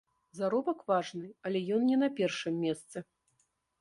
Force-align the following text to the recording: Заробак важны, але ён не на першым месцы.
Заробак 0.37 0.79
важны, 0.91 1.29
але 1.49 1.59
ён 1.75 1.81
не 1.93 1.97
на 2.05 2.09
першым 2.21 2.59
месцы. 2.67 2.97